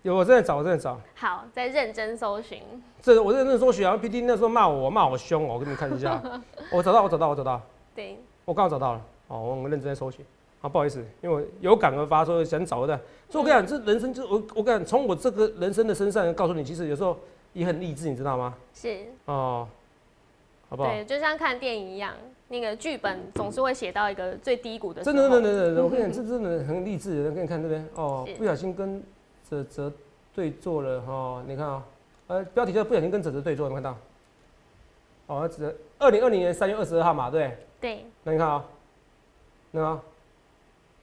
[0.04, 1.00] 有，我正在找，我正在找。
[1.16, 2.60] 好，在认真搜寻。
[3.02, 5.54] 这我认真搜寻然后！P D 那时候骂我，骂我凶哦。
[5.54, 6.22] 我给你们看一下，
[6.74, 7.62] 我找到，我找到，我找到。
[7.96, 9.02] 对，我刚好找到了。
[9.28, 10.26] 哦，我们认真在搜寻。
[10.62, 13.00] 啊，不好意思，因为我有感而发，所以想找的。
[13.30, 17.18] 所以我跟你讲，这人生就我，我跟你讲，从我这个人生的身上告诉你，其实有时候
[17.54, 18.56] 也很励志，你知道吗？
[18.74, 18.98] 是。
[19.26, 19.68] 哦，
[20.70, 20.90] 好不好？
[20.90, 22.14] 对，就像看电影一样，
[22.48, 25.04] 那个剧本总是会写到一个最低谷的。
[25.04, 27.28] 真的，真的，真的，我跟你讲，这真的很励志。
[27.28, 29.04] 我给你看这边，哦，不小心跟。
[29.52, 29.92] 泽泽
[30.34, 31.84] 对坐了哈，你看啊，
[32.28, 33.98] 呃，标题就不小心跟泽泽对坐，有看到？
[35.28, 37.58] 哦，泽二零二零年三月二十二号嘛，对？
[37.82, 38.06] 对。
[38.24, 38.66] 那你看啊，
[39.72, 40.02] 那个，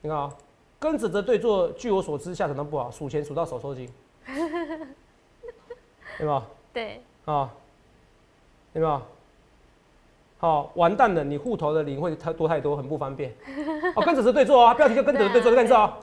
[0.01, 0.33] 你看啊，
[0.79, 3.87] 跟泽泽对坐，据我所知，下场都不好，数钱数到手抽筋，
[6.17, 6.43] 对吧？
[6.73, 7.03] 对。
[7.25, 7.53] 啊，
[8.73, 9.03] 对吧？
[10.39, 13.31] 好，完蛋了，你户头的零会太多太多，很不方便。
[13.95, 15.99] 哦，跟泽泽对坐啊，标题就跟泽泽对坐，看这啊，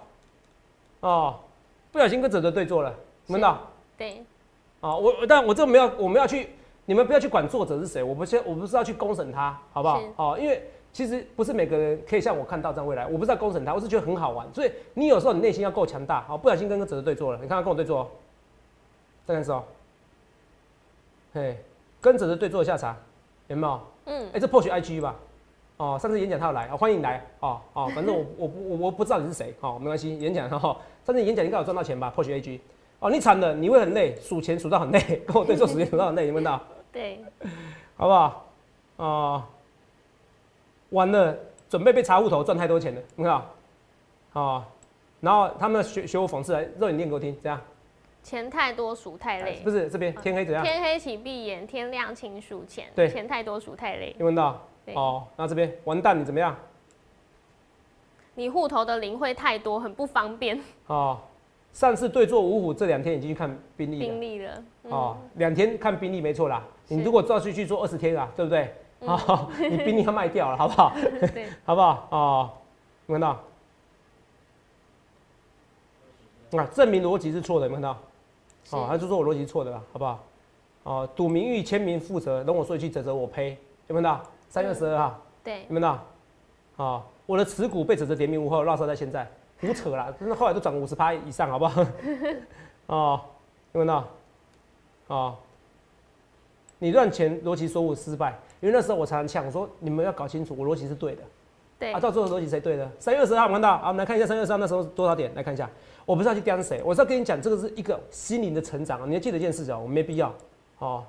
[1.00, 1.40] 哦。
[1.96, 2.94] 不小心跟泽泽对坐了，
[3.28, 3.58] 闻到？
[3.96, 4.22] 对。
[4.82, 6.50] 啊，我但我这没有，我们要去，
[6.84, 10.02] 你们不要去管作者是谁，我不是，我不是要去公审他，好不好？
[10.16, 16.20] 哦，因为其实不是每个人可以像我看到这样未来，我不是要公审他，我是觉得很好玩，所以你有时候你内心要够强大。
[16.28, 18.10] 好，不小心跟个泽泽对坐了，你看他跟我对坐，
[19.24, 19.64] 再看一次哦。
[21.32, 21.56] 嘿，
[22.02, 22.94] 跟着的对做下查，
[23.48, 23.80] 有没有？
[24.04, 25.16] 嗯哎、，这破取 IG 吧？
[25.78, 32.10] 哦，上次演讲他有来，哦、欢迎你来哦哦，反正我我我我不知道你是谁哦，没关系，演讲哈、哦，上次演讲应该有赚到钱吧？
[32.10, 32.58] 破取 AG
[32.98, 36.58] 哦，你惨了，你会很累，数钱数到很累， 跟我对做时间数到很累，你问到
[36.90, 37.20] 对，
[37.96, 38.46] 好不好？
[38.96, 39.44] 哦，
[40.90, 41.36] 完了，
[41.68, 43.44] 准备被查户头赚太多钱了，你看啊、
[44.32, 44.64] 哦，
[45.20, 47.60] 然后他们学学我讽刺来，肉你念给我听，这样
[48.22, 49.70] 钱太多数太累不。
[49.70, 50.64] 是这边天黑怎样？
[50.64, 52.86] 天黑请闭眼，天亮请数钱。
[52.94, 54.16] 对钱太多数太累。
[54.18, 54.58] 你问到对，
[54.94, 56.56] 哦，那这边完蛋，你怎么样？
[58.34, 60.60] 你户头的零会太多，很不方便。
[60.86, 61.18] 哦，
[61.72, 64.06] 上次对坐五虎这两天已经去看兵力了。
[64.06, 64.62] 兵力了。
[64.84, 66.62] 嗯哦，两天看兵力没错啦。
[66.88, 68.74] 你如果照去去做二十天啊，对不对？
[69.00, 70.92] 哦，你兵力要卖掉了，好不好？
[71.34, 72.08] 对， 好不好？
[72.10, 72.50] 哦，
[73.06, 73.28] 有看到？
[76.58, 77.90] 啊，证明逻辑是错的，有看到？
[78.70, 80.24] 哦，他就说我逻辑是错的啦，好不好？
[80.84, 83.56] 哦，赌名誉签名负责，等我说一句，责责我赔，
[83.88, 84.22] 有没有看到？
[84.48, 86.04] 三月二十二号，对有，没有看到？
[86.76, 89.28] 哦，我的持股被指责点名无后，落实在现在，
[89.60, 91.84] 胡扯啦，真的后来都涨五十趴以上，好不好？
[92.86, 93.20] 哦，
[93.72, 95.14] 有没有看到？
[95.14, 95.36] 哦，
[96.78, 101.22] 你赚钱逻辑说我失败，因为那时候我常常呛说你们要搞清楚，我逻辑是对的。
[101.78, 102.90] 对啊，，到最后逻辑谁对的？
[102.98, 105.30] 三月二十号，我们看到，好，我们来看一下三月二十号那时候多少点？
[105.34, 105.68] 来看一下，
[106.06, 109.04] 我不是要去刁谁，我是要跟你讲，这个是一个心灵的成长啊。
[109.06, 110.34] 你要记得一件事情哦，我没必要，
[110.78, 111.04] 哦。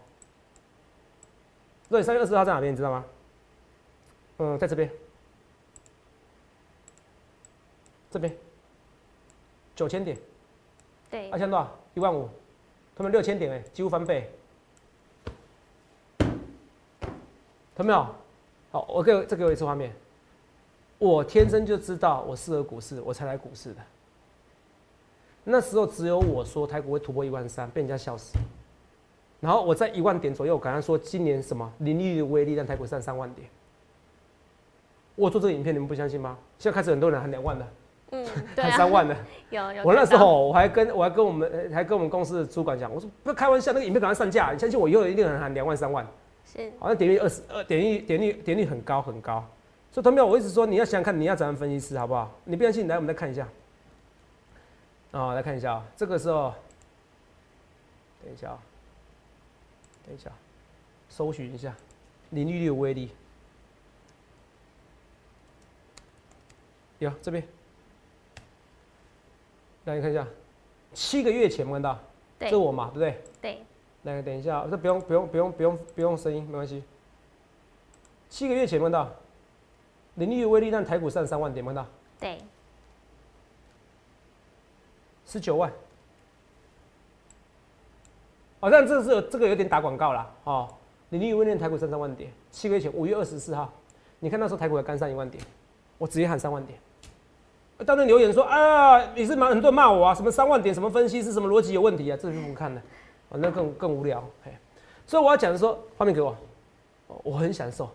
[1.90, 2.72] 所以三月二十号在哪边？
[2.74, 3.06] 你知道吗？
[4.40, 4.90] 嗯，在这边，
[8.12, 8.36] 这边
[9.76, 10.18] 九千点，
[11.10, 11.76] 对啊，，现在多少？
[11.96, 12.30] 一万五，
[12.96, 14.30] 他们六千点哎，几乎翻倍，
[16.20, 16.30] 看
[17.78, 18.08] 到没有？
[18.72, 19.92] 好，我给我再给我一次画面。
[21.00, 23.82] 我天生就知道我适合股市，我才来股市的。
[25.44, 28.38] 那时候只有我说台股会突破一万三，被人家笑死。
[29.40, 33.48] 然后我在一万点左右，我刚刚说今年什么零利率的威力让台股上三万点。
[35.18, 36.38] 我做这个影片，你们不相信吗？
[36.60, 37.68] 现在开始很多人喊两万的，
[38.12, 38.26] 嗯，
[38.56, 39.18] 对喊啊，三万的。
[39.50, 39.84] 有有。
[39.84, 46.06] 我那时候我还跟我还跟我们呃还跟我们公司的主管讲，我说不要开玩笑，那个影片赶快上架，你相信我以后一定有人喊两万三万，
[46.46, 49.44] 是好像点率二十二点率点率点率很高很高。
[49.92, 52.32] 所以同学们，我一直说你要想想看你要怎样分析师好不好？
[52.44, 53.48] 你不相信，来我们再看一下。
[55.12, 56.54] 啊、来看一下啊、这个时候，
[58.24, 58.60] 等一下啊、
[60.06, 60.30] 等一下，
[61.10, 61.74] 搜寻一下
[62.30, 63.10] 零利率的威力。
[67.00, 67.44] 有这边，
[69.86, 70.28] 来你看一下，
[70.94, 72.00] 七个月前有没有看到，
[72.40, 73.22] 对这我嘛，对不对？
[73.42, 73.66] 对，
[74.04, 76.84] 来，等一下，这不用不用不用不用不用声音，没关系。
[78.30, 79.10] 七个月前问到，
[80.16, 81.86] 零利率威力让台股上三万点，问到
[82.20, 82.40] 对，
[85.26, 85.72] 十九万。
[88.60, 90.68] 好、像这是这个有点打广告啦，哦，
[91.10, 92.32] 零利率威力让台股上三万点。
[92.52, 93.72] 七个月前五月二十四号，
[94.20, 95.42] 你看那时候台股才刚上一万点，
[96.00, 96.78] 我直接喊三万点。
[97.86, 102.82] 当然留言说啊，你是蛮很多人骂我啊，什么三万点，什么分析是什么逻辑有问题啊，这就不看了，
[103.30, 104.24] 反正更更无聊。
[104.44, 104.52] 嘿，
[105.06, 106.36] 所以我要讲的说，画面给我，
[107.24, 107.86] 我很享受，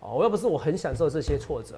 [0.00, 1.76] 哦，我要不是我很享受这些挫折，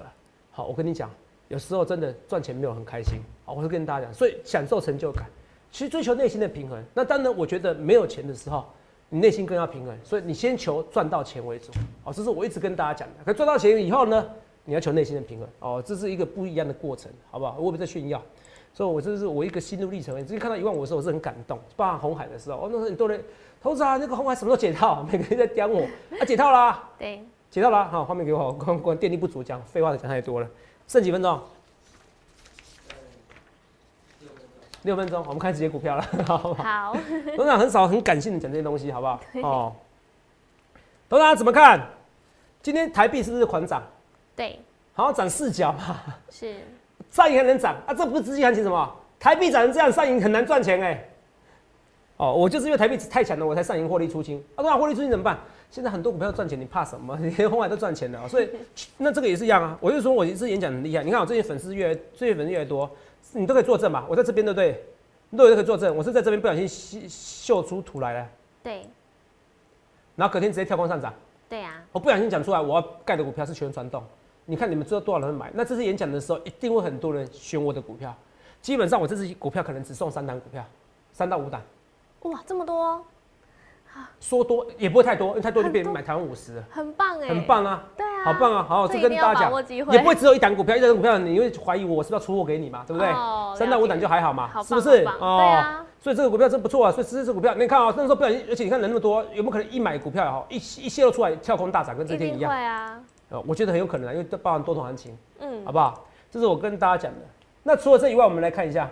[0.51, 1.09] 好，我跟你讲，
[1.49, 5.25] 有时候真的赚钱没有很开心，好，我会跟大家讲，所以享受成就感，
[5.71, 6.81] 其实追求内心的平衡。
[6.93, 8.65] 那当然，我觉得没有钱的时候，
[9.09, 11.69] 你内心更要平衡，所以你先求赚到钱为主，
[12.05, 13.25] 哦，这是我一直跟大家讲的。
[13.25, 14.25] 可赚到钱以后呢，
[14.65, 17.57] 你要求内心的平衡，哦，这是一个不一样的过程，好不好？
[17.59, 18.21] 我不在炫耀。
[18.73, 20.17] 所以，我这是我一个心路历程。
[20.17, 21.59] 你最近看到一万五的时候，我是很感动。
[21.75, 23.21] 包含红海的时候，哦，那时候很多人，
[23.61, 25.03] 投资啊，那个红海什么时候解套？
[25.11, 25.81] 每个人在刁我，
[26.17, 27.85] 啊，解套啦，对，解套啦。
[27.91, 30.47] 好，画面给我，光光电力不足，讲废话讲太多了。
[30.87, 31.37] 剩几分钟？
[34.83, 36.63] 六分钟，我们开始接股票了， 好不好？
[36.63, 36.97] 好，
[37.35, 39.19] 董事长很少很感性的讲这些东西，好不好？
[39.43, 39.75] 哦，
[41.09, 41.89] 董事长怎么看？
[42.61, 43.83] 今天台币是不是狂涨？
[44.35, 44.59] 对，
[44.93, 46.55] 好像涨四角嘛，是，
[47.11, 47.93] 上影还能涨啊？
[47.93, 48.95] 这不是资金行情什么？
[49.19, 51.09] 台币涨成这样，上影很难赚钱哎、
[52.17, 54.43] 哦，我就是因为台币太强了，我才上影获利出清。
[54.55, 55.37] 啊，那获利出清怎么办？
[55.69, 57.17] 现在很多股票赚钱，你怕什么？
[57.21, 58.49] 你红海都赚钱了、哦，所以
[58.97, 59.77] 那这个也是一样啊。
[59.79, 62.89] 我就说我一次演讲很厉害，你看我最近粉丝越来最近粉丝越来越多，
[63.33, 64.05] 你都可以作证吧。
[64.09, 64.83] 我在这边对不对？
[65.29, 68.27] 你都有可以作证，我是在这边不小心秀秀出图来了，
[68.61, 68.81] 对，
[70.17, 71.13] 然后隔天直接跳空上涨。
[71.47, 74.03] 对啊，我不小心讲出来，我要盖的股票是全传动。
[74.51, 75.49] 你看你们知道多少人买？
[75.53, 78.13] 那这次演讲的时候，一定会很多人选我的股票。
[78.61, 80.61] 基本上我这次股票可能只送三档股票，
[81.13, 81.61] 三到五档。
[82.23, 83.01] 哇，这么多，
[84.19, 93.07] 说多也不会太多，因为太多就变很多买台湾五十了，很棒哎，很，棒啊，对啊，好棒啊，好，这这一定要跟大家讲也不会只有一档股票，一档股票你会怀疑我我是不是要出货给你嘛，对不对？
[93.07, 95.05] 哦三到五档就还好嘛好，是不是？
[95.21, 95.63] 哦
[96.03, 102.51] 所以这个股票真不错啊，所以这支股票你看啊，那时候不小心，而且你看人那么多，有没有可能一买股票也好，一一泄露出来跳空大涨，跟这天一样？
[102.51, 102.99] 啊，
[103.31, 106.05] 呃，我觉得很有可能啊，因为这包含多头行情，嗯好，不好？
[106.29, 107.19] 这是我跟大家讲的。
[107.63, 108.91] 那除了这以外，我们来看一下，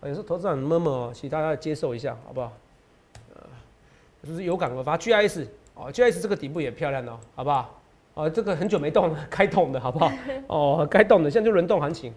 [0.00, 2.52] 呃有时候投资长摸摸，请大家接受一下，好不好？
[3.34, 3.42] 呃，
[4.22, 7.78] 就是有感而发，GIS 哦，GIS 这个底部也漂亮哦，好不好？
[8.14, 10.10] 哦，这个很久没动了， 该动的好不好？
[10.48, 12.12] 哦，该动的，现在就轮动行情。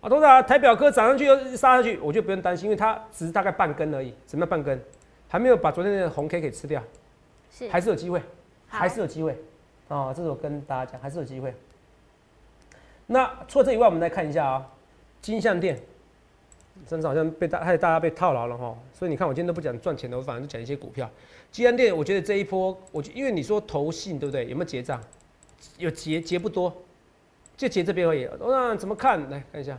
[0.00, 4.80] 啊，董事长，台表哥涨上去又杀下去，我就不用担心，因为它只是大概半根而已，什么叫半根？
[5.28, 6.82] 还没有把昨天的红 K 给吃掉，
[7.50, 8.18] 是，还是有机会，
[8.68, 9.36] 好还是有机会。
[9.90, 11.52] 哦，这是我跟大家讲，还是有机会。
[13.06, 14.66] 那除了这以外，我们来看一下啊、
[15.20, 15.76] 金项店，
[16.86, 18.76] 真的好像被大害大家被套牢了哈。
[18.92, 21.10] 所以你看，我今天都不讲赚钱的，我反而就讲一些股票。
[21.50, 24.46] 金项店，我觉得这一波，我觉因为你说投信对不对？
[24.46, 25.02] 有没有结账？
[25.76, 26.72] 有结，结不多，
[27.56, 28.28] 就结这边而已。
[28.38, 29.28] 那怎么看？
[29.28, 29.76] 来看一下，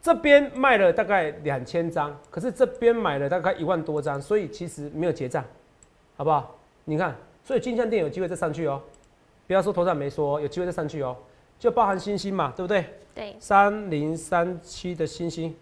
[0.00, 5.44] 这边卖了大概两千张，可是这边买了大概一万多张，所以其实没有结账，
[6.16, 6.56] 好不好？
[6.84, 7.16] 你看，
[7.48, 8.78] 所以金项店有机会再上去哦。
[9.46, 11.16] 不要说头上没说，有机会再上去哦。
[11.58, 12.84] 就包含星星嘛，对不对？
[13.14, 15.56] 对，三零三七的星星，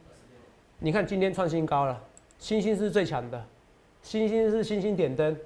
[0.81, 1.96] 你看今天创新高了，
[2.40, 3.40] 星星是最强的，
[4.03, 5.37] 星星是星星点灯，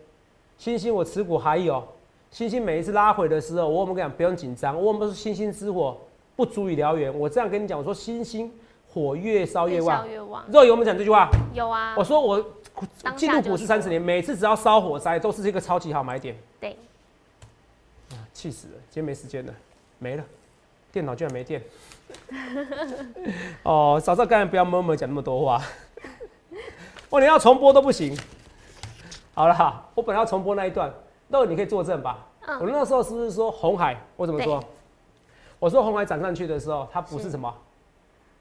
[0.56, 1.86] 星星我持股还有，
[2.30, 5.94] 星星每一次拉回的时候，我们讲不用紧张，我们说星星之火
[6.36, 8.50] 不足以燎原，我这样跟你讲，我说星星
[8.90, 9.98] 火越烧越旺。
[9.98, 11.94] 烧，越旺，肉有我们讲这句话，有啊。
[11.98, 12.42] 我，说我
[13.16, 16.36] 进入股市三十年，每次只要烧火灾都是一个超级好买点。
[16.60, 16.76] 对，
[18.32, 18.74] 气死了！
[18.88, 19.54] 今天没时间了，
[19.98, 20.24] 没了，
[20.90, 21.62] 电脑居然没电。
[23.62, 25.62] 哦，早知道刚才不要闷闷讲那么多话。
[27.10, 28.16] 哦，你要重播都不行。
[29.34, 30.92] 好了哈，我本来要重播那一段，
[31.28, 32.26] 那你可以作证吧？
[32.46, 33.96] 嗯我那时候是不是说红海？
[34.16, 34.62] 我怎么说？
[35.58, 37.54] 我说红海涨上去的时候，它不是是什么？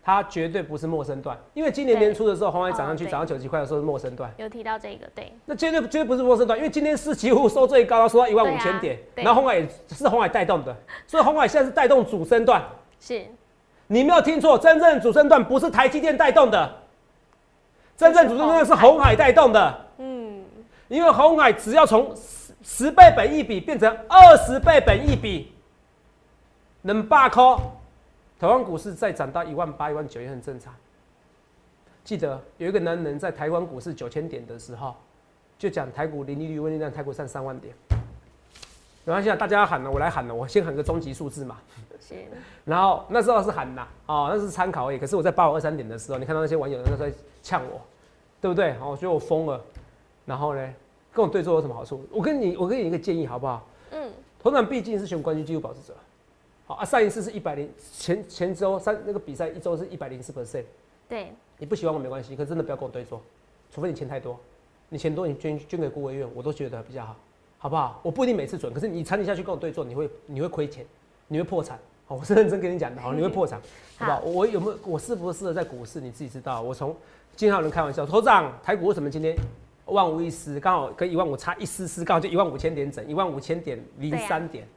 [0.01, 4.31] 它绝对不是陌生段，因为今年年初的时候，红海涨上去，涨到九十几块的时候是陌生段。
[4.37, 9.23] 有提到这个，对，那绝对绝对不是陌生段，因为今天是几乎收最高，收到一万五千点，对。
[9.23, 12.63] 然后红海也是红海带动的，所以红海现在是带动主升段。
[12.99, 13.23] 是，
[13.87, 16.75] 你没有听错，真正主升段不是台积电带动的，
[17.95, 19.15] 真正主升段是红海。
[19.15, 19.85] 带动的。
[19.97, 20.43] 嗯，
[20.87, 25.53] 因为红海只要从十十倍本一比变成二十倍本一比，
[26.81, 27.59] 能罢扣，
[28.39, 30.73] 台湾股市再涨到一万八、一万九也很正常。
[32.05, 34.95] 记得有一个男人在台湾股市九千点的时候，
[35.57, 37.75] 就讲台股零利率、温利让台股上三万点。
[39.03, 41.57] 没关系啊，大家要喊了，我来喊了，我先喊个终极数字嘛。
[41.99, 42.15] 是，
[42.63, 44.97] 然后那时候是喊呐，哦，那是参考而已。
[44.97, 47.11] 可是我在八五二三点的时候，你看到那些网友那时候在
[47.43, 47.81] 呛我，
[48.39, 48.71] 对不对？
[48.75, 49.61] 哦，我觉得我疯了。
[50.25, 50.73] 然后呢，
[51.11, 52.05] 跟我对坐有什么好处？
[52.09, 53.67] 我跟你，我给你一个建议好不好？
[53.91, 54.09] 嗯，
[54.41, 55.93] 头场毕竟是选冠军纪录保持者，
[56.69, 60.63] 好啊，上一次是一百零前前周三那个比赛一周是一百零四 percent。
[61.07, 63.19] 对，你不喜欢我没关系，可真的不要跟我对坐，
[63.73, 64.39] 除非你钱太多，
[64.87, 67.15] 你钱多你捐捐给孤儿院，我都觉得比较好，
[67.57, 67.99] 好不好？
[68.03, 70.85] 我不一定每次准，可是你长期下去跟我对坐，你会你会亏钱，
[71.27, 71.79] 你会破产。
[72.05, 73.59] 好，我是认真跟你讲的，好，你会破产，
[73.97, 74.19] 好不好？
[74.29, 76.61] 我有没有我适不适合在股市，你自己知道。
[76.61, 76.95] 我从
[77.35, 79.35] 经常有人开玩笑，头长台股为什么今天
[79.85, 84.67] 万无一失，刚好跟一万五差一丝丝，刚好就一万五千点整，一万五千点零三点。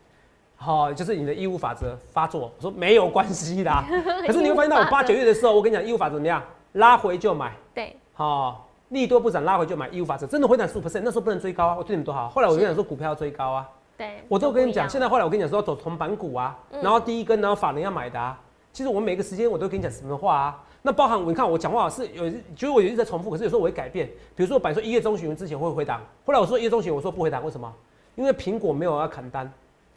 [0.63, 2.53] 好、就是你的义务法则发作。
[2.57, 3.85] 我说没有关系啦，
[4.27, 6.43] 可是你会发现到我八九月的时候，我跟你讲义务法则怎么样，
[6.75, 12.29] 拉回就买，对，好、利多不涨拉回就买，义务法则真的回涨十五 percent，那时候不能追高啊，我对你们多好。
[12.29, 16.81] 后来我跟你讲说股票要追高啊，对，我都跟你讲，现在后来我跟你讲说要走铜板股啊，嗯。
[16.81, 18.39] 然后第一根，然后法人要买的啊。
[18.73, 24.07] 其实我每个时间我都跟你讲什么话啊，那包含你看我讲话是有，觉得我有一直在重复，可是有时候我会改变。
[24.35, 27.71] 比如说，本来说一月中旬之前会回档，后来我说一月中旬我说不回档，为什么？
[28.15, 29.51] 因为苹果没有要砍单，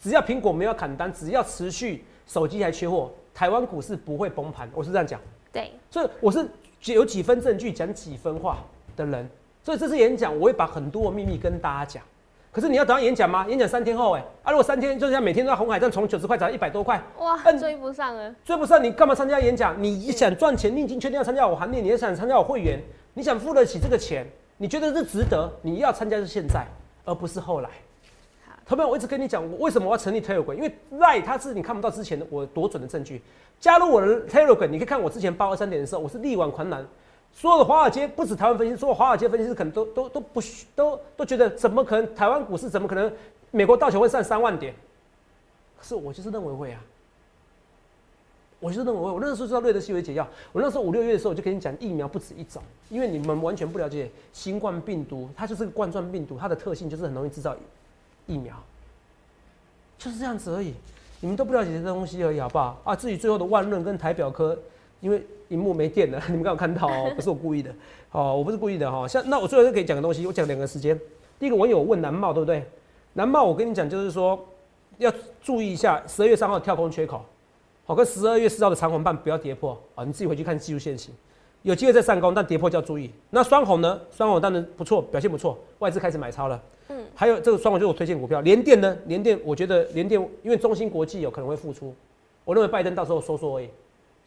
[0.06, 5.20] 只要苹果没有砍单，只要持续手机还缺货，台湾股市不会崩盘，我是这样讲。
[5.52, 6.48] 对，所以我是
[6.94, 8.60] 有几分证据讲几分话
[8.96, 9.28] 的人，
[9.64, 12.04] 所以这次演讲我会把很多秘密跟大家讲。
[12.52, 13.48] 可是你要等到演讲吗？
[13.50, 19.76] 演讲三天后、哎，啊，如果三天就像每天都在红海站从九十块涨到一百多块，哇，嗯追不上了，追不上你干嘛参加演讲？
[19.82, 22.80] 你想赚钱，你已经确定要参加我行列，你也想参加我会员，
[23.16, 24.24] 你想付得起这个钱，
[24.58, 26.64] 你觉得是值得，你要参加是现在，
[27.06, 27.72] 而不是后来。
[28.68, 30.54] 好同学们，我一直跟你讲，我为什么我要成立 Telegram？
[30.54, 33.22] 因为 Line 它是你看不到之前的我多准的证据。
[33.60, 36.86] 加入我的 Telegram，你可以看我之前八二三点的时候，我是力挽狂澜。
[37.32, 43.12] 所有的华尔街不止台湾分析，所有华尔街分析师可能都都都不需都都觉得怎么可能台湾股市怎么可能
[43.52, 44.74] 美国道琼会上三万点？
[45.78, 46.82] 可是我就是认为会啊。
[48.60, 57.54] 我就是认为，我那时候知道瑞德西韦解药，我那时候五六月的时候我就跟你讲，疫苗不止一种，因为你们完全不了解新冠病毒，它就是个冠状病毒，它的特性就是很容易制造
[58.28, 58.56] 疫苗，
[59.98, 60.74] 就是这样子而已。
[61.22, 62.80] 你们都不了解这东西而已，好不好？
[62.84, 64.58] 啊，至于最后的万润跟台表科，
[65.00, 67.74] 因为荧幕没电了， 你们刚好看到哦， 不是我故意的，
[68.12, 69.08] 哦，我不是故意的哈。
[69.08, 71.00] 像那我最后就可以讲个东西，我讲两个时间。
[71.40, 72.64] 第一个网友问南茂对不对？
[73.14, 74.40] 南茂我跟你讲就是说
[74.98, 75.12] 要
[75.42, 77.24] 注意一下十二月三号跳空缺口。
[77.86, 80.04] 好，跟十二月四号的长红棒不要跌破啊！
[80.04, 81.14] 你自己回去看技术线型，
[81.66, 83.10] 有机会再上攻，但跌破就要注意。
[83.32, 84.00] 那双红呢？
[84.12, 86.62] 双红当然不错，表现不错，外资开始买超了。
[86.90, 88.96] 嗯，还有这个双红就是我推荐股票，联电呢？
[89.08, 91.92] 联电我觉得联电因为中芯国际有可能会复出，
[92.44, 93.70] 我认为拜登到时候收缩而已，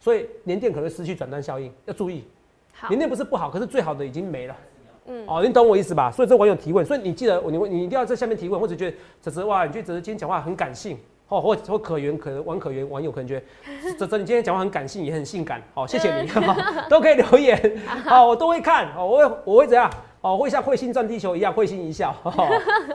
[0.01, 2.25] 所以联电可能失去转单效应，要注意。
[2.73, 4.57] 好，联电不是不好，可是最好的已经没了。
[5.05, 6.11] 嗯，哦，你懂我意思吧？
[6.11, 10.97] 所以这网友提问，所以你记得你你一定要在下面提问，或者觉得泽泽哇，你觉得泽泽今天讲话很感性。
[11.29, 16.29] 哦，或或可原可能网可原网友可能觉得，这这你今天讲话很感性，也很性感，好，谢谢你，
[16.89, 19.89] 都可以留言，好，我都会看，哦，我会我会怎样，
[20.21, 22.15] 哦，会像彗星撞地球一样会心一笑，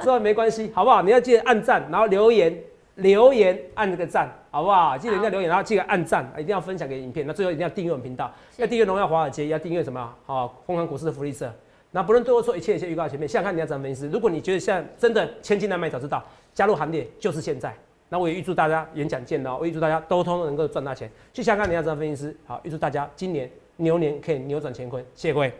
[0.00, 1.00] 这个没关系，好不好？
[1.00, 2.58] 你要记得按赞，然后留言
[2.96, 4.98] 留言按这个赞，好不好？
[4.98, 10.12] 记得要留言，然后记得按赞，一定要分享给影片，那最后一定要订阅我们频道，要订阅荣耀华尔街，要订阅什么？
[10.26, 11.54] 好，疯狂股市的福利社，
[11.92, 14.08] 那不论对我说一切一切预告前面，想看你要怎么分析？
[14.08, 16.20] 如果你觉得现在真的千金难买早知道，
[16.52, 17.72] 加入行列就是现在。
[18.14, 21.10] 那我也预祝大家演讲见到，我预祝大家都通能够赚大钱。
[21.32, 22.36] 去香港，你要当分析师。
[22.46, 25.04] 好，预祝大家今年牛年可以扭转乾坤。
[25.16, 25.52] 谢谢各位。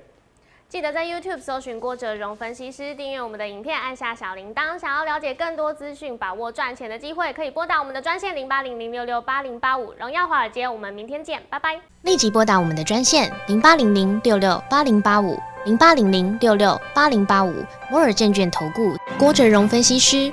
[0.69, 4.79] 记得在 YouTube 搜寻郭哲荣分析师，订阅我们的影片，按下小铃铛。
[4.79, 9.93] 想要了解更多资讯，把握赚钱的机会，可以拨打我们的专线零八零零六六八零八五。
[9.99, 11.81] 荣耀华尔街，我们明天见，拜拜。
[12.03, 17.53] 立即拨打我们的专线零八零零六六八零八五零八零零六六八零八五
[17.90, 20.33] 摩尔证券投顾郭哲荣分析师。